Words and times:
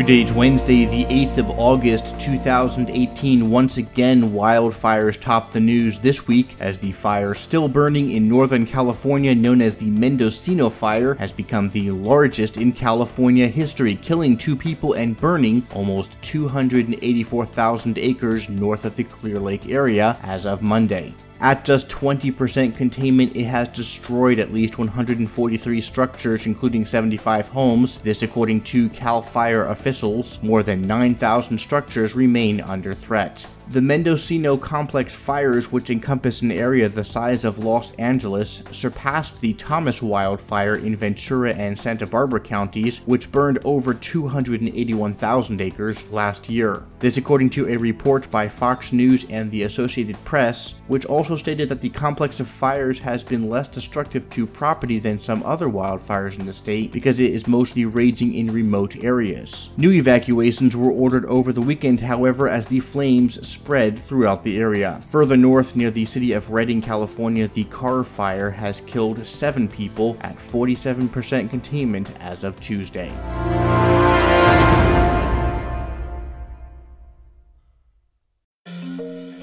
Good 0.00 0.06
day, 0.06 0.22
it's 0.22 0.32
Wednesday, 0.32 0.86
the 0.86 1.04
8th 1.04 1.36
of 1.36 1.50
August, 1.58 2.18
2018. 2.18 3.50
Once 3.50 3.76
again, 3.76 4.30
wildfires 4.30 5.20
top 5.20 5.52
the 5.52 5.60
news 5.60 5.98
this 5.98 6.26
week 6.26 6.56
as 6.58 6.78
the 6.78 6.90
fire 6.90 7.34
still 7.34 7.68
burning 7.68 8.12
in 8.12 8.26
Northern 8.26 8.64
California, 8.64 9.34
known 9.34 9.60
as 9.60 9.76
the 9.76 9.90
Mendocino 9.90 10.70
Fire, 10.70 11.12
has 11.16 11.32
become 11.32 11.68
the 11.68 11.90
largest 11.90 12.56
in 12.56 12.72
California 12.72 13.46
history, 13.46 13.96
killing 13.96 14.38
two 14.38 14.56
people 14.56 14.94
and 14.94 15.20
burning 15.20 15.62
almost 15.74 16.16
284,000 16.22 17.98
acres 17.98 18.48
north 18.48 18.86
of 18.86 18.96
the 18.96 19.04
Clear 19.04 19.38
Lake 19.38 19.68
area 19.68 20.16
as 20.22 20.46
of 20.46 20.62
Monday. 20.62 21.14
At 21.42 21.64
just 21.64 21.88
20% 21.88 22.76
containment, 22.76 23.34
it 23.34 23.44
has 23.44 23.68
destroyed 23.68 24.38
at 24.38 24.52
least 24.52 24.76
143 24.76 25.80
structures, 25.80 26.44
including 26.44 26.84
75 26.84 27.48
homes. 27.48 27.96
This, 27.96 28.22
according 28.22 28.60
to 28.64 28.90
CAL 28.90 29.22
FIRE 29.22 29.68
officials, 29.68 30.42
more 30.42 30.62
than 30.62 30.86
9,000 30.86 31.56
structures 31.56 32.14
remain 32.14 32.60
under 32.60 32.92
threat. 32.92 33.46
The 33.70 33.80
Mendocino 33.80 34.56
complex 34.56 35.14
fires, 35.14 35.70
which 35.70 35.90
encompass 35.90 36.42
an 36.42 36.50
area 36.50 36.88
the 36.88 37.04
size 37.04 37.44
of 37.44 37.60
Los 37.60 37.94
Angeles, 37.94 38.64
surpassed 38.72 39.40
the 39.40 39.52
Thomas 39.52 40.02
wildfire 40.02 40.74
in 40.74 40.96
Ventura 40.96 41.52
and 41.52 41.78
Santa 41.78 42.04
Barbara 42.04 42.40
counties, 42.40 42.98
which 43.06 43.30
burned 43.30 43.60
over 43.64 43.94
281,000 43.94 45.60
acres 45.60 46.10
last 46.10 46.48
year. 46.48 46.82
This 46.98 47.16
according 47.16 47.50
to 47.50 47.68
a 47.68 47.76
report 47.76 48.28
by 48.28 48.48
Fox 48.48 48.92
News 48.92 49.24
and 49.30 49.48
the 49.52 49.62
Associated 49.62 50.16
Press, 50.24 50.82
which 50.88 51.06
also 51.06 51.36
stated 51.36 51.68
that 51.68 51.80
the 51.80 51.90
complex 51.90 52.40
of 52.40 52.48
fires 52.48 52.98
has 52.98 53.22
been 53.22 53.48
less 53.48 53.68
destructive 53.68 54.28
to 54.30 54.48
property 54.48 54.98
than 54.98 55.20
some 55.20 55.44
other 55.44 55.68
wildfires 55.68 56.40
in 56.40 56.44
the 56.44 56.52
state 56.52 56.90
because 56.90 57.20
it 57.20 57.30
is 57.30 57.46
mostly 57.46 57.84
raging 57.84 58.34
in 58.34 58.52
remote 58.52 59.04
areas. 59.04 59.70
New 59.76 59.92
evacuations 59.92 60.74
were 60.74 60.90
ordered 60.90 61.24
over 61.26 61.52
the 61.52 61.62
weekend, 61.62 62.00
however, 62.00 62.48
as 62.48 62.66
the 62.66 62.80
flames 62.80 63.59
spread 63.60 63.98
throughout 63.98 64.42
the 64.42 64.58
area. 64.58 64.98
Further 65.08 65.36
north, 65.36 65.76
near 65.76 65.90
the 65.90 66.06
city 66.06 66.32
of 66.32 66.50
Redding, 66.50 66.80
California, 66.80 67.46
the 67.48 67.64
Carr 67.64 68.04
Fire 68.04 68.50
has 68.50 68.80
killed 68.80 69.26
seven 69.26 69.68
people 69.68 70.16
at 70.22 70.36
47% 70.36 71.50
containment 71.50 72.10
as 72.20 72.42
of 72.42 72.58
Tuesday. 72.60 73.12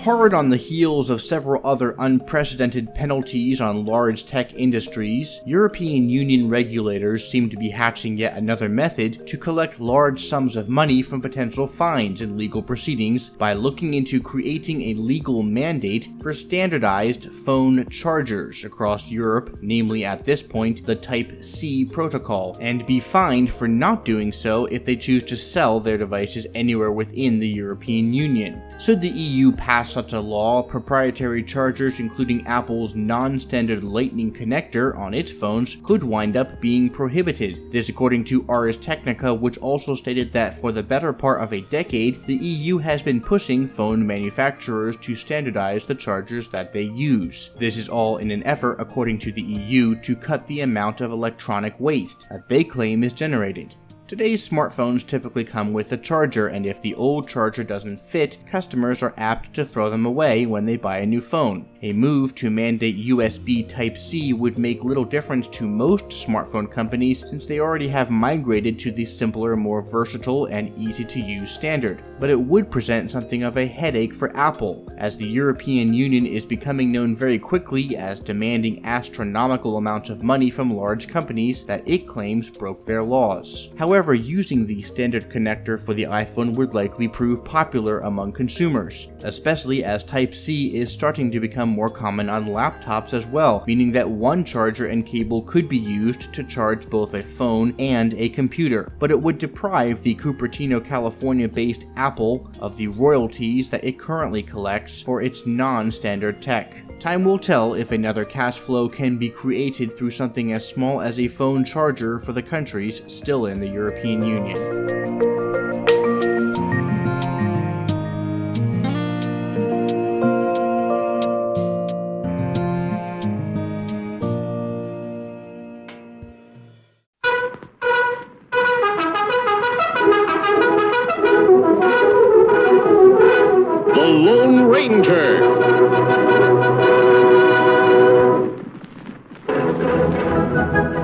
Hard 0.08 0.34
on 0.34 0.48
the 0.48 0.56
heels 0.56 1.10
of 1.10 1.22
several 1.22 1.60
other 1.68 1.94
unprecedented 2.00 2.96
penalties 2.96 3.60
on 3.60 3.86
large 3.86 4.26
tech 4.26 4.54
industries, 4.54 5.42
European 5.46 6.10
Union 6.10 6.48
regulators 6.48 7.30
seem 7.30 7.50
to 7.50 7.58
be 7.58 7.70
hatching 7.70 8.18
yet 8.18 8.38
another 8.38 8.70
method 8.70 9.28
to 9.28 9.38
collect 9.38 9.82
large 9.82 10.24
sums 10.24 10.56
of 10.56 10.70
money 10.70 11.02
from 11.02 11.22
potential 11.22 11.68
fines 11.68 12.22
in 12.22 12.38
legal 12.38 12.64
proceedings 12.64 13.28
by 13.28 13.52
looking 13.52 13.96
into 13.96 14.22
creating 14.22 14.82
a 14.82 14.94
legal 14.94 15.44
mandate 15.44 16.08
for 16.22 16.32
standardized 16.32 17.30
phone 17.30 17.86
chargers 17.90 18.64
across 18.64 19.12
Europe, 19.12 19.58
namely 19.62 20.06
at 20.06 20.24
this 20.24 20.42
point 20.42 20.86
the 20.86 20.96
Type 20.96 21.44
C 21.44 21.84
protocol, 21.84 22.56
and 22.62 22.86
be 22.86 23.02
fined 23.02 23.50
for 23.50 23.68
not 23.68 24.06
doing 24.06 24.32
so 24.32 24.68
if 24.68 24.86
they 24.86 24.96
choose 24.96 25.26
to 25.26 25.36
sell 25.36 25.82
their 25.82 25.98
devices 25.98 26.48
anywhere 26.56 26.94
within 26.94 27.42
the 27.42 27.50
European 27.50 28.14
Union. 28.14 28.62
Should 28.80 29.02
the 29.02 29.10
EU 29.10 29.52
pass 29.52 29.97
such 29.98 30.14
a 30.14 30.22
law, 30.22 30.62
proprietary 30.62 31.42
chargers 31.42 32.00
including 32.00 32.46
Apple's 32.46 32.94
non-standard 32.94 33.84
Lightning 33.84 34.32
connector 34.32 34.96
on 34.96 35.12
its 35.12 35.32
phones 35.32 35.78
could 35.84 36.04
wind 36.04 36.38
up 36.38 36.62
being 36.62 36.88
prohibited. 36.88 37.72
This 37.72 37.90
according 37.90 38.26
to 38.26 38.46
Ars 38.48 38.78
Technica, 38.78 39.34
which 39.34 39.58
also 39.58 39.96
stated 39.96 40.32
that 40.34 40.60
for 40.60 40.72
the 40.72 40.84
better 40.84 41.12
part 41.12 41.42
of 41.42 41.52
a 41.52 41.62
decade, 41.62 42.24
the 42.28 42.36
EU 42.36 42.78
has 42.78 43.02
been 43.02 43.20
pushing 43.20 43.66
phone 43.66 44.06
manufacturers 44.06 44.96
to 44.98 45.16
standardize 45.16 45.88
the 45.88 45.96
chargers 45.96 46.48
that 46.50 46.72
they 46.72 46.84
use. 46.84 47.56
This 47.58 47.80
is 47.80 47.90
all 47.90 48.18
in 48.18 48.30
an 48.30 48.44
effort, 48.44 48.80
according 48.80 49.18
to 49.18 49.32
the 49.32 49.42
EU, 49.42 49.96
to 50.02 50.16
cut 50.16 50.46
the 50.46 50.62
amount 50.62 51.02
of 51.02 51.10
electronic 51.12 51.74
waste 51.80 52.28
that 52.30 52.48
they 52.48 52.64
claim 52.64 53.04
is 53.04 53.14
generated. 53.14 53.74
Today's 54.08 54.48
smartphones 54.48 55.06
typically 55.06 55.44
come 55.44 55.74
with 55.74 55.92
a 55.92 55.98
charger, 55.98 56.48
and 56.48 56.66
if 56.66 56.82
the 56.82 56.96
old 56.96 57.28
charger 57.28 57.66
doesn't 57.66 58.00
fit, 58.00 58.38
customers 58.50 59.04
are 59.04 59.14
apt 59.18 59.54
to 59.56 59.66
throw 59.66 59.90
them 59.90 60.06
away 60.06 60.46
when 60.46 60.66
they 60.66 60.78
buy 60.78 61.00
a 61.00 61.06
new 61.06 61.20
phone. 61.20 61.68
A 61.82 61.92
move 61.92 62.34
to 62.36 62.50
mandate 62.50 62.98
USB 62.98 63.68
Type-C 63.68 64.32
would 64.32 64.58
make 64.58 64.86
little 64.86 65.04
difference 65.04 65.50
to 65.50 65.68
most 65.68 66.06
smartphone 66.06 66.72
companies 66.72 67.20
since 67.20 67.46
they 67.46 67.60
already 67.60 67.90
have 67.90 68.10
migrated 68.10 68.80
to 68.80 68.92
the 68.92 69.04
simpler, 69.04 69.58
more 69.58 69.82
versatile, 69.82 70.46
and 70.46 70.76
easy 70.78 71.04
to 71.04 71.20
use 71.20 71.52
standard. 71.52 72.02
But 72.18 72.30
it 72.30 72.40
would 72.40 72.72
present 72.72 73.12
something 73.12 73.44
of 73.44 73.58
a 73.58 73.68
headache 73.68 74.14
for 74.14 74.36
Apple, 74.38 74.88
as 74.98 75.18
the 75.18 75.28
European 75.28 75.94
Union 75.94 76.26
is 76.26 76.46
becoming 76.46 76.94
known 76.94 77.14
very 77.14 77.38
quickly 77.38 77.98
as 77.98 78.22
demanding 78.22 78.86
astronomical 78.86 79.76
amounts 79.76 80.10
of 80.10 80.24
money 80.24 80.50
from 80.50 80.74
large 80.74 81.10
companies 81.10 81.66
that 81.66 81.84
it 81.86 82.08
claims 82.08 82.50
broke 82.50 82.86
their 82.86 83.04
laws. 83.04 83.74
However, 83.78 83.97
using 83.98 84.66
the 84.66 84.82
standard 84.82 85.30
connector 85.30 85.80
for 85.80 85.94
the 85.94 86.04
iPhone 86.04 86.56
would 86.56 86.74
likely 86.74 87.08
prove 87.08 87.44
popular 87.44 88.00
among 88.00 88.32
consumers, 88.32 89.12
especially 89.24 89.84
as 89.84 90.04
Type-C 90.04 90.76
is 90.76 90.92
starting 90.92 91.32
to 91.32 91.40
become 91.40 91.70
more 91.70 91.90
common 91.90 92.30
on 92.30 92.46
laptops 92.46 93.14
as 93.14 93.26
well, 93.26 93.64
meaning 93.68 93.92
that 93.92 94.10
one 94.10 94.44
charger 94.44 94.88
and 94.88 95.06
cable 95.06 95.42
could 95.42 95.68
be 95.68 95.78
used 95.78 96.34
to 96.34 96.44
charge 96.44 96.90
both 96.90 97.14
a 97.14 97.22
phone 97.22 97.74
and 97.80 98.14
a 98.16 98.30
computer. 98.30 98.92
But 99.00 99.12
it 99.12 99.22
would 99.22 99.38
deprive 99.38 100.04
the 100.04 100.16
Cupertino, 100.16 100.84
California 100.84 101.48
based 101.48 101.88
Apple 101.96 102.52
of 102.60 102.78
the 102.78 102.88
royalties 102.88 103.70
that 103.70 103.84
it 103.84 104.00
currently 104.00 104.44
collects 104.44 105.02
for 105.02 105.22
its 105.22 105.46
non 105.46 105.92
standard 105.92 106.42
tech. 106.42 106.87
Time 107.00 107.24
will 107.24 107.38
tell 107.38 107.76
if 107.76 107.92
another 107.92 108.26
cash 108.26 108.58
flow 108.58 108.90
can 108.90 109.18
be 109.18 109.30
created 109.30 109.96
through 109.96 110.10
something 110.10 110.54
as 110.54 110.68
small 110.68 111.00
as 111.00 111.20
a 111.20 111.28
phone 111.28 111.64
charger 111.64 112.20
for 112.20 112.34
the 112.34 112.42
countries 112.42 113.04
still 113.06 113.46
in 113.46 113.60
the 113.60 113.68
European 113.68 114.26
Union. 114.26 115.37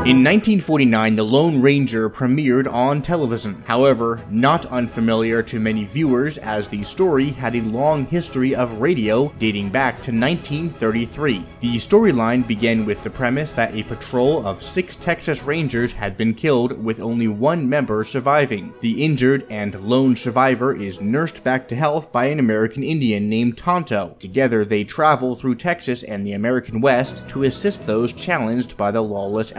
In 0.06 0.18
1949, 0.18 1.16
The 1.16 1.24
Lone 1.24 1.62
Ranger 1.62 2.09
premiered 2.09 2.68
on 2.68 3.02
television. 3.02 3.56
However, 3.66 4.19
not 4.30 4.66
unfamiliar 4.66 5.41
to 5.44 5.62
many 5.62 5.86
viewers 5.86 6.38
as 6.38 6.68
the 6.68 6.84
story 6.84 7.30
had 7.30 7.56
a 7.56 7.62
long 7.62 8.06
history 8.08 8.53
of 8.53 8.81
radio 8.81 9.34
dating 9.40 9.69
back 9.69 10.02
to 10.02 10.12
1933. 10.12 11.46
The 11.61 11.76
storyline 11.76 12.46
began 12.46 12.85
with 12.85 13.02
the 13.02 13.09
premise 13.09 13.53
that 13.53 13.73
a 13.73 13.84
patrol 13.84 14.46
of 14.46 14.61
six 14.61 14.97
Texas 14.97 15.41
Rangers 15.41 15.94
had 15.94 16.17
been 16.17 16.34
killed 16.34 16.84
with 16.84 16.99
only 16.99 17.29
one 17.29 17.70
member 17.70 18.03
surviving. 18.03 18.73
The 18.82 19.06
injured 19.06 19.46
and 19.49 19.79
lone 19.79 20.17
survivor 20.17 20.76
is 20.76 20.99
nursed 20.99 21.46
back 21.46 21.66
to 21.70 21.78
health 21.78 22.11
by 22.11 22.26
an 22.26 22.40
American 22.40 22.84
Indian 22.84 23.29
named 23.29 23.58
Tonto. 23.58 24.17
Together, 24.20 24.66
they 24.66 24.84
travel 24.84 25.38
through 25.38 25.56
Texas 25.56 26.03
and 26.03 26.28
the 26.28 26.34
American 26.34 26.82
West 26.82 27.26
to 27.29 27.44
assist 27.44 27.88
those 27.88 28.11
challenged 28.11 28.76
by 28.76 28.91
the 28.91 29.02
lawless 29.02 29.53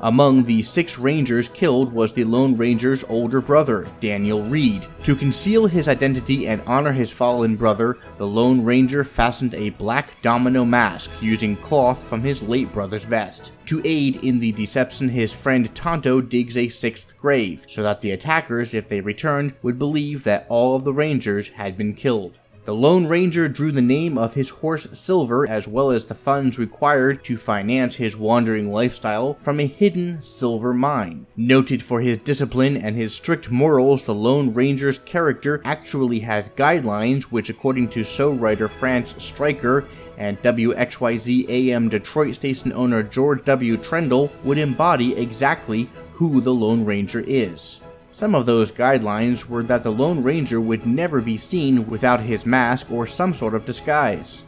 Among 0.00 0.44
the 0.44 0.60
six 0.62 0.98
Rangers 0.98 1.48
killed 1.48 1.92
was 1.92 2.12
the 2.12 2.24
Lone 2.24 2.56
Ranger's 2.56 3.04
older 3.04 3.40
brother, 3.40 3.86
Daniel 4.00 4.42
Reed. 4.42 4.86
To 5.04 5.16
conceal 5.16 5.66
his 5.66 5.88
identity 5.88 6.46
and 6.46 6.60
honor 6.66 6.92
his 6.92 7.12
fallen 7.12 7.56
brother, 7.56 7.98
the 8.18 8.26
Lone 8.26 8.62
Ranger 8.64 9.04
fastened 9.04 9.54
a 9.54 9.70
black 9.70 10.20
domino 10.22 10.64
mask 10.64 11.10
using 11.22 11.56
cloth 11.56 12.02
from 12.04 12.20
his 12.20 12.42
late 12.42 12.72
brother's 12.72 13.04
vest. 13.04 13.52
To 13.66 13.80
aid 13.84 14.22
in 14.24 14.38
the 14.38 14.52
deception, 14.52 15.08
his 15.08 15.32
friend 15.32 15.74
Tonto 15.74 16.20
digs 16.20 16.56
a 16.56 16.68
sixth 16.68 17.16
grave, 17.16 17.64
so 17.68 17.82
that 17.82 18.00
the 18.00 18.10
attackers, 18.10 18.74
if 18.74 18.88
they 18.88 19.00
returned, 19.00 19.54
would 19.62 19.78
believe 19.78 20.24
that 20.24 20.46
all 20.48 20.76
of 20.76 20.84
the 20.84 20.92
Rangers 20.92 21.48
had 21.48 21.78
been 21.78 21.94
killed. 21.94 22.40
The 22.64 22.74
Lone 22.74 23.06
Ranger 23.06 23.46
drew 23.46 23.72
the 23.72 23.82
name 23.82 24.16
of 24.16 24.32
his 24.32 24.48
horse 24.48 24.86
Silver, 24.98 25.46
as 25.46 25.68
well 25.68 25.90
as 25.90 26.06
the 26.06 26.14
funds 26.14 26.58
required 26.58 27.22
to 27.24 27.36
finance 27.36 27.96
his 27.96 28.16
wandering 28.16 28.70
lifestyle, 28.70 29.34
from 29.34 29.60
a 29.60 29.66
hidden 29.66 30.22
silver 30.22 30.72
mine. 30.72 31.26
Noted 31.36 31.82
for 31.82 32.00
his 32.00 32.16
discipline 32.16 32.78
and 32.78 32.96
his 32.96 33.14
strict 33.14 33.50
morals, 33.50 34.04
the 34.04 34.14
Lone 34.14 34.54
Ranger's 34.54 34.98
character 34.98 35.60
actually 35.66 36.20
has 36.20 36.48
guidelines 36.48 37.24
which, 37.24 37.50
according 37.50 37.88
to 37.88 38.02
show 38.02 38.30
writer 38.30 38.66
Franz 38.66 39.22
Striker, 39.22 39.84
and 40.16 40.40
WXYZ 40.40 41.50
AM 41.50 41.90
Detroit 41.90 42.34
station 42.34 42.72
owner 42.72 43.02
George 43.02 43.44
W. 43.44 43.76
Trendle 43.76 44.30
would 44.42 44.56
embody 44.56 45.14
exactly 45.18 45.90
who 46.14 46.40
the 46.40 46.54
Lone 46.54 46.82
Ranger 46.82 47.22
is. 47.26 47.82
Some 48.14 48.36
of 48.36 48.46
those 48.46 48.70
guidelines 48.70 49.48
were 49.48 49.64
that 49.64 49.82
the 49.82 49.90
Lone 49.90 50.22
Ranger 50.22 50.60
would 50.60 50.86
never 50.86 51.20
be 51.20 51.36
seen 51.36 51.84
without 51.88 52.20
his 52.20 52.46
mask 52.46 52.92
or 52.92 53.08
some 53.08 53.34
sort 53.34 53.56
of 53.56 53.66
disguise. 53.66 54.44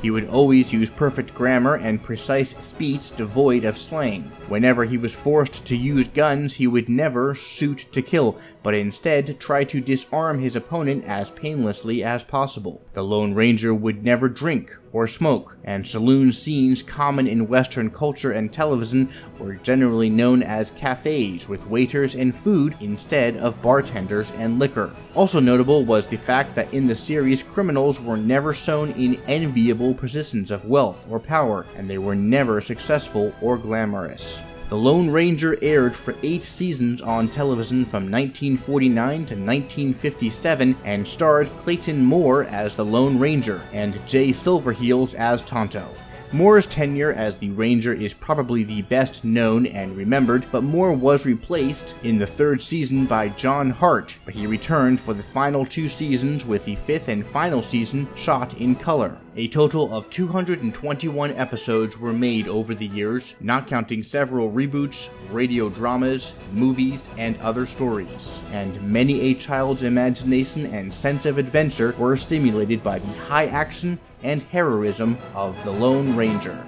He 0.00 0.10
would 0.10 0.26
always 0.30 0.72
use 0.72 0.88
perfect 0.88 1.34
grammar 1.34 1.74
and 1.74 2.02
precise 2.02 2.56
speech 2.64 3.14
devoid 3.14 3.64
of 3.64 3.76
slang. 3.76 4.32
Whenever 4.50 4.84
he 4.84 4.98
was 4.98 5.14
forced 5.14 5.64
to 5.64 5.76
use 5.76 6.08
guns, 6.08 6.54
he 6.54 6.66
would 6.66 6.88
never 6.88 7.36
shoot 7.36 7.86
to 7.92 8.02
kill, 8.02 8.36
but 8.64 8.74
instead 8.74 9.38
try 9.38 9.62
to 9.62 9.80
disarm 9.80 10.40
his 10.40 10.56
opponent 10.56 11.04
as 11.06 11.30
painlessly 11.30 12.02
as 12.02 12.24
possible. 12.24 12.82
The 12.92 13.04
Lone 13.04 13.32
Ranger 13.32 13.72
would 13.72 14.04
never 14.04 14.28
drink 14.28 14.76
or 14.92 15.06
smoke, 15.06 15.56
and 15.62 15.86
saloon 15.86 16.32
scenes 16.32 16.82
common 16.82 17.28
in 17.28 17.46
Western 17.46 17.90
culture 17.90 18.32
and 18.32 18.52
television 18.52 19.08
were 19.38 19.54
generally 19.54 20.10
known 20.10 20.42
as 20.42 20.72
cafes 20.72 21.48
with 21.48 21.64
waiters 21.68 22.16
and 22.16 22.34
food 22.34 22.74
instead 22.80 23.36
of 23.36 23.62
bartenders 23.62 24.32
and 24.32 24.58
liquor. 24.58 24.92
Also 25.14 25.38
notable 25.38 25.84
was 25.84 26.08
the 26.08 26.16
fact 26.16 26.56
that 26.56 26.74
in 26.74 26.88
the 26.88 26.96
series, 26.96 27.42
criminals 27.42 28.00
were 28.00 28.16
never 28.16 28.52
shown 28.52 28.90
in 28.92 29.14
enviable 29.28 29.94
positions 29.94 30.50
of 30.50 30.64
wealth 30.64 31.06
or 31.08 31.20
power, 31.20 31.66
and 31.76 31.88
they 31.88 31.98
were 31.98 32.16
never 32.16 32.60
successful 32.60 33.32
or 33.40 33.56
glamorous. 33.56 34.39
The 34.70 34.78
Lone 34.78 35.10
Ranger 35.10 35.58
aired 35.62 35.96
for 35.96 36.14
eight 36.22 36.44
seasons 36.44 37.02
on 37.02 37.28
television 37.28 37.84
from 37.84 38.04
1949 38.04 38.94
to 39.26 39.34
1957 39.34 40.76
and 40.84 41.04
starred 41.04 41.50
Clayton 41.58 42.04
Moore 42.04 42.44
as 42.44 42.76
the 42.76 42.84
Lone 42.84 43.18
Ranger 43.18 43.60
and 43.72 44.00
Jay 44.06 44.28
Silverheels 44.28 45.14
as 45.14 45.42
Tonto. 45.42 45.88
Moore's 46.32 46.66
tenure 46.66 47.12
as 47.12 47.38
the 47.38 47.50
Ranger 47.50 47.92
is 47.92 48.14
probably 48.14 48.62
the 48.62 48.82
best 48.82 49.24
known 49.24 49.66
and 49.66 49.96
remembered, 49.96 50.46
but 50.52 50.62
Moore 50.62 50.92
was 50.92 51.26
replaced 51.26 51.96
in 52.04 52.18
the 52.18 52.26
third 52.26 52.62
season 52.62 53.04
by 53.04 53.30
John 53.30 53.68
Hart, 53.68 54.16
but 54.24 54.32
he 54.32 54.46
returned 54.46 55.00
for 55.00 55.12
the 55.12 55.24
final 55.24 55.66
two 55.66 55.88
seasons 55.88 56.46
with 56.46 56.64
the 56.64 56.76
fifth 56.76 57.08
and 57.08 57.26
final 57.26 57.62
season 57.62 58.06
shot 58.14 58.54
in 58.60 58.76
color. 58.76 59.18
A 59.34 59.48
total 59.48 59.92
of 59.92 60.08
221 60.10 61.32
episodes 61.32 61.98
were 61.98 62.12
made 62.12 62.46
over 62.46 62.74
the 62.74 62.86
years, 62.86 63.34
not 63.40 63.66
counting 63.66 64.04
several 64.04 64.52
reboots, 64.52 65.08
radio 65.32 65.68
dramas, 65.68 66.34
movies, 66.52 67.08
and 67.18 67.40
other 67.40 67.66
stories. 67.66 68.40
And 68.52 68.80
many 68.82 69.20
a 69.20 69.34
child's 69.34 69.82
imagination 69.82 70.66
and 70.66 70.94
sense 70.94 71.26
of 71.26 71.38
adventure 71.38 71.94
were 71.98 72.16
stimulated 72.16 72.84
by 72.84 73.00
the 73.00 73.12
high 73.14 73.46
action 73.46 73.98
and 74.22 74.42
heroism 74.44 75.18
of 75.34 75.62
the 75.64 75.70
Lone 75.70 76.14
Ranger. 76.16 76.66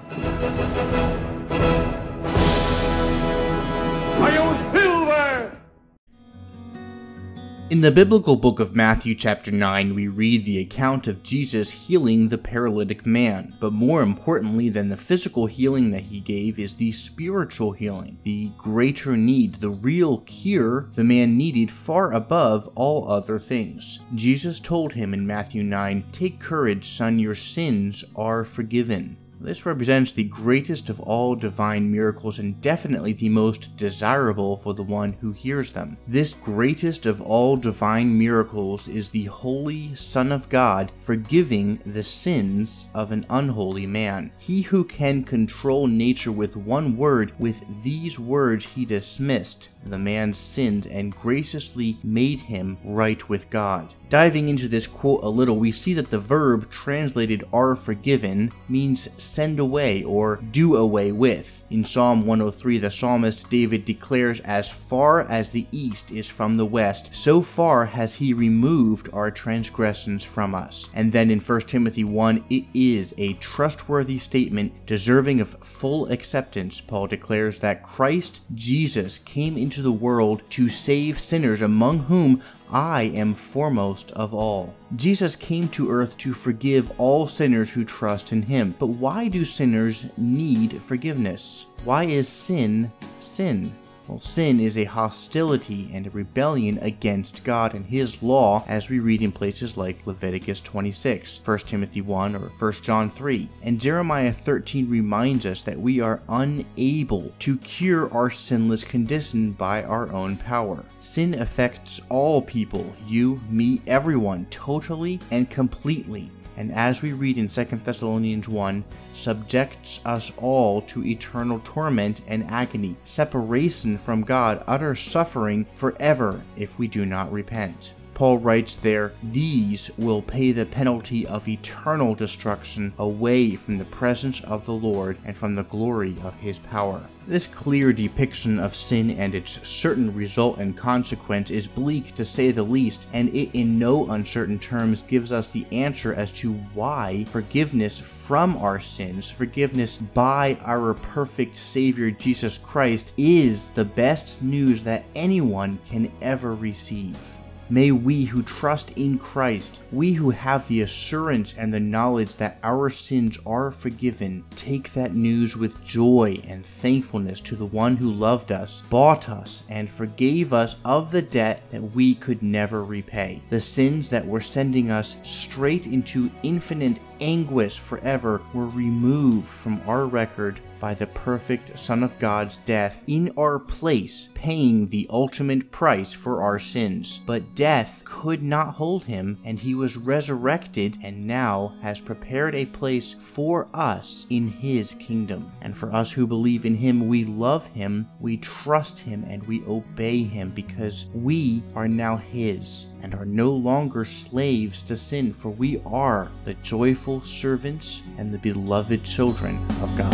In 7.73 7.81
the 7.81 7.89
biblical 7.89 8.35
book 8.35 8.59
of 8.59 8.75
Matthew, 8.75 9.15
chapter 9.15 9.49
9, 9.49 9.95
we 9.95 10.07
read 10.07 10.45
the 10.45 10.59
account 10.59 11.07
of 11.07 11.23
Jesus 11.23 11.71
healing 11.71 12.29
the 12.29 12.37
paralytic 12.37 13.03
man. 13.03 13.55
But 13.59 13.73
more 13.73 14.03
importantly 14.03 14.69
than 14.69 14.89
the 14.89 14.95
physical 14.95 15.47
healing 15.47 15.89
that 15.89 16.03
he 16.03 16.19
gave 16.19 16.59
is 16.59 16.75
the 16.75 16.91
spiritual 16.91 17.71
healing, 17.71 18.19
the 18.21 18.51
greater 18.59 19.17
need, 19.17 19.55
the 19.55 19.71
real 19.71 20.19
cure 20.19 20.91
the 20.93 21.03
man 21.03 21.35
needed 21.35 21.71
far 21.71 22.13
above 22.13 22.69
all 22.75 23.09
other 23.09 23.39
things. 23.39 24.01
Jesus 24.13 24.59
told 24.59 24.93
him 24.93 25.11
in 25.11 25.25
Matthew 25.25 25.63
9, 25.63 26.03
Take 26.11 26.39
courage, 26.39 26.89
son, 26.89 27.17
your 27.17 27.33
sins 27.33 28.05
are 28.15 28.45
forgiven. 28.45 29.17
This 29.43 29.65
represents 29.65 30.13
the 30.13 30.23
greatest 30.23 30.89
of 30.89 31.01
all 31.01 31.35
divine 31.35 31.91
miracles 31.91 32.39
and 32.39 32.61
definitely 32.61 33.11
the 33.11 33.27
most 33.27 33.75
desirable 33.75 34.55
for 34.55 34.73
the 34.73 34.83
one 34.83 35.11
who 35.19 35.33
hears 35.33 35.73
them. 35.73 35.97
This 36.07 36.33
greatest 36.33 37.05
of 37.05 37.19
all 37.21 37.57
divine 37.57 38.17
miracles 38.17 38.87
is 38.87 39.09
the 39.09 39.25
Holy 39.25 39.93
Son 39.95 40.31
of 40.31 40.47
God 40.47 40.93
forgiving 40.95 41.77
the 41.85 42.03
sins 42.03 42.85
of 42.93 43.11
an 43.11 43.25
unholy 43.29 43.85
man. 43.85 44.31
He 44.39 44.61
who 44.61 44.85
can 44.85 45.23
control 45.23 45.87
nature 45.87 46.31
with 46.31 46.55
one 46.55 46.95
word, 46.95 47.33
with 47.37 47.61
these 47.83 48.17
words 48.17 48.63
he 48.63 48.85
dismissed 48.85 49.67
the 49.85 49.99
man 49.99 50.33
sinned 50.33 50.87
and 50.87 51.15
graciously 51.15 51.97
made 52.03 52.39
him 52.39 52.77
right 52.83 53.27
with 53.29 53.49
God. 53.49 53.93
Diving 54.09 54.49
into 54.49 54.67
this 54.67 54.85
quote 54.85 55.23
a 55.23 55.27
little, 55.27 55.57
we 55.57 55.71
see 55.71 55.95
that 55.95 56.11
the 56.11 56.19
verb 56.19 56.69
translated 56.69 57.43
are 57.51 57.75
forgiven 57.75 58.51
means 58.69 59.09
send 59.17 59.59
away 59.59 60.03
or 60.03 60.35
do 60.51 60.75
away 60.75 61.11
with. 61.11 61.63
In 61.71 61.83
Psalm 61.83 62.27
103, 62.27 62.77
the 62.77 62.91
psalmist 62.91 63.49
David 63.49 63.85
declares, 63.85 64.39
As 64.41 64.69
far 64.69 65.21
as 65.21 65.49
the 65.49 65.65
east 65.71 66.11
is 66.11 66.27
from 66.27 66.57
the 66.57 66.65
west, 66.65 67.15
so 67.15 67.41
far 67.41 67.87
has 67.87 68.13
he 68.13 68.33
removed 68.33 69.09
our 69.13 69.31
transgressions 69.31 70.23
from 70.23 70.53
us. 70.53 70.89
And 70.93 71.11
then 71.11 71.31
in 71.31 71.39
1 71.39 71.61
Timothy 71.61 72.03
1, 72.03 72.43
it 72.51 72.65
is 72.75 73.15
a 73.17 73.33
trustworthy 73.33 74.19
statement 74.19 74.85
deserving 74.85 75.41
of 75.41 75.57
full 75.63 76.11
acceptance. 76.11 76.79
Paul 76.79 77.07
declares 77.07 77.57
that 77.59 77.81
Christ 77.81 78.41
Jesus 78.53 79.17
came 79.17 79.57
into 79.57 79.72
the 79.81 79.91
world 79.91 80.43
to 80.51 80.69
save 80.69 81.19
sinners, 81.19 81.61
among 81.61 81.99
whom 81.99 82.41
I 82.71 83.03
am 83.15 83.33
foremost 83.33 84.11
of 84.11 84.33
all. 84.33 84.73
Jesus 84.95 85.35
came 85.35 85.67
to 85.69 85.89
earth 85.89 86.17
to 86.19 86.33
forgive 86.33 86.91
all 86.99 87.27
sinners 87.27 87.69
who 87.69 87.83
trust 87.83 88.31
in 88.31 88.41
him. 88.41 88.75
But 88.79 88.87
why 88.87 89.27
do 89.27 89.43
sinners 89.45 90.05
need 90.17 90.81
forgiveness? 90.81 91.67
Why 91.83 92.05
is 92.05 92.27
sin 92.27 92.91
sin? 93.19 93.71
Well, 94.07 94.19
sin 94.19 94.59
is 94.59 94.77
a 94.77 94.83
hostility 94.83 95.89
and 95.93 96.05
a 96.05 96.09
rebellion 96.09 96.77
against 96.81 97.45
God 97.45 97.73
and 97.73 97.85
His 97.85 98.21
law, 98.21 98.65
as 98.67 98.89
we 98.89 98.99
read 98.99 99.21
in 99.21 99.31
places 99.31 99.77
like 99.77 100.05
Leviticus 100.05 100.59
26, 100.59 101.39
1 101.45 101.57
Timothy 101.59 102.01
1, 102.01 102.35
or 102.35 102.51
1 102.59 102.71
John 102.83 103.09
3. 103.09 103.47
And 103.61 103.79
Jeremiah 103.79 104.33
13 104.33 104.89
reminds 104.89 105.45
us 105.45 105.63
that 105.63 105.79
we 105.79 106.01
are 106.01 106.21
unable 106.27 107.31
to 107.39 107.57
cure 107.59 108.13
our 108.13 108.29
sinless 108.29 108.83
condition 108.83 109.53
by 109.53 109.83
our 109.83 110.11
own 110.11 110.35
power. 110.35 110.83
Sin 110.99 111.35
affects 111.35 112.01
all 112.09 112.41
people, 112.41 112.93
you, 113.07 113.39
me, 113.49 113.81
everyone, 113.87 114.45
totally 114.49 115.21
and 115.31 115.49
completely 115.49 116.29
and 116.57 116.71
as 116.71 117.01
we 117.01 117.13
read 117.13 117.37
in 117.37 117.47
2 117.47 117.63
Thessalonians 117.63 118.47
1, 118.47 118.83
subjects 119.13 119.99
us 120.05 120.31
all 120.37 120.81
to 120.83 121.05
eternal 121.05 121.59
torment 121.63 122.21
and 122.27 122.43
agony, 122.49 122.95
separation 123.05 123.97
from 123.97 124.21
God, 124.21 124.63
utter 124.67 124.95
suffering 124.95 125.65
forever 125.73 126.43
if 126.55 126.77
we 126.77 126.87
do 126.87 127.05
not 127.05 127.31
repent. 127.31 127.93
Paul 128.13 128.37
writes 128.37 128.75
there, 128.75 129.11
These 129.23 129.89
will 129.97 130.21
pay 130.21 130.51
the 130.51 130.67
penalty 130.67 131.25
of 131.25 131.47
eternal 131.47 132.13
destruction 132.13 132.93
away 132.99 133.55
from 133.55 133.79
the 133.79 133.85
presence 133.85 134.43
of 134.43 134.65
the 134.65 134.73
Lord 134.73 135.17
and 135.25 135.35
from 135.35 135.55
the 135.55 135.63
glory 135.63 136.15
of 136.23 136.37
his 136.37 136.59
power. 136.59 137.01
This 137.25 137.47
clear 137.47 137.91
depiction 137.91 138.59
of 138.59 138.75
sin 138.75 139.11
and 139.11 139.33
its 139.33 139.67
certain 139.67 140.13
result 140.13 140.59
and 140.59 140.77
consequence 140.77 141.49
is 141.49 141.67
bleak 141.67 142.13
to 142.15 142.23
say 142.23 142.51
the 142.51 142.61
least, 142.61 143.07
and 143.13 143.29
it 143.29 143.49
in 143.53 143.79
no 143.79 144.05
uncertain 144.09 144.59
terms 144.59 145.01
gives 145.01 145.31
us 145.31 145.49
the 145.49 145.65
answer 145.71 146.13
as 146.13 146.31
to 146.33 146.53
why 146.73 147.23
forgiveness 147.23 147.99
from 147.99 148.57
our 148.57 148.79
sins, 148.79 149.31
forgiveness 149.31 149.97
by 149.97 150.57
our 150.65 150.93
perfect 150.93 151.55
Savior 151.55 152.11
Jesus 152.11 152.57
Christ, 152.57 153.13
is 153.17 153.69
the 153.69 153.85
best 153.85 154.41
news 154.43 154.83
that 154.83 155.05
anyone 155.15 155.79
can 155.89 156.11
ever 156.21 156.53
receive. 156.53 157.32
May 157.69 157.91
we 157.91 158.25
who 158.25 158.43
trust 158.43 158.91
in 158.97 159.17
Christ, 159.17 159.79
we 159.91 160.11
who 160.11 160.29
have 160.31 160.67
the 160.67 160.81
assurance 160.81 161.53
and 161.57 161.73
the 161.73 161.79
knowledge 161.79 162.35
that 162.35 162.59
our 162.61 162.89
sins 162.89 163.37
are 163.45 163.71
forgiven, 163.71 164.43
take 164.55 164.91
that 164.93 165.15
news 165.15 165.55
with 165.55 165.83
joy 165.83 166.41
and 166.45 166.65
thankfulness 166.65 167.39
to 167.41 167.55
the 167.55 167.65
one 167.65 167.95
who 167.95 168.11
loved 168.11 168.51
us, 168.51 168.83
bought 168.89 169.29
us, 169.29 169.63
and 169.69 169.89
forgave 169.89 170.51
us 170.51 170.75
of 170.83 171.09
the 171.11 171.21
debt 171.21 171.63
that 171.71 171.95
we 171.95 172.15
could 172.15 172.43
never 172.43 172.83
repay. 172.83 173.41
The 173.49 173.61
sins 173.61 174.09
that 174.09 174.27
were 174.27 174.41
sending 174.41 174.91
us 174.91 175.15
straight 175.23 175.87
into 175.87 176.29
infinite 176.43 176.99
anguish 177.21 177.79
forever 177.79 178.41
were 178.53 178.67
removed 178.67 179.47
from 179.47 179.81
our 179.87 180.05
record 180.05 180.59
by 180.83 180.93
the 180.93 181.07
perfect 181.07 181.79
Son 181.79 182.03
of 182.03 182.19
God's 182.19 182.57
death 182.65 183.05
in 183.07 183.31
our 183.37 183.57
place, 183.57 184.27
paying 184.33 184.85
the 184.89 185.07
ultimate 185.09 185.71
price 185.71 186.13
for 186.13 186.41
our 186.41 186.59
sins. 186.59 187.21
But 187.25 187.55
death 187.55 188.01
could 188.03 188.43
not 188.43 188.73
hold 188.73 189.05
him, 189.05 189.39
and 189.45 189.57
he 189.57 189.75
was 189.75 189.95
resurrected 189.95 190.97
and 191.01 191.25
now 191.25 191.73
has 191.81 192.01
prepared 192.01 192.53
a 192.53 192.65
place 192.65 193.13
for 193.13 193.69
us 193.73 194.27
in 194.29 194.49
his 194.49 194.95
kingdom. 194.95 195.49
And 195.61 195.73
for 195.73 195.89
us 195.93 196.11
who 196.11 196.27
believe 196.27 196.65
in 196.65 196.75
him, 196.75 197.07
we 197.07 197.23
love 197.23 197.65
him, 197.67 198.05
we 198.19 198.35
trust 198.35 198.99
him, 198.99 199.23
and 199.29 199.41
we 199.43 199.63
obey 199.63 200.21
him 200.21 200.49
because 200.49 201.09
we 201.13 201.63
are 201.75 201.87
now 201.87 202.17
his 202.17 202.87
and 203.03 203.13
are 203.13 203.25
no 203.25 203.51
longer 203.51 204.05
slaves 204.05 204.81
to 204.83 204.95
sin, 204.95 205.33
for 205.33 205.49
we 205.49 205.79
are 205.85 206.31
the 206.45 206.53
joyful 206.55 207.21
servants 207.21 208.01
and 208.17 208.33
the 208.33 208.39
beloved 208.39 209.03
children 209.03 209.57
of 209.81 209.95
God. 209.97 210.13